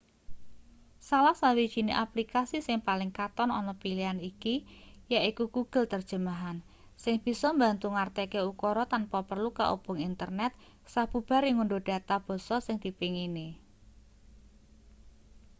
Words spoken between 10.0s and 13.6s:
internet sabubare ngundhuh data basa sing dipengini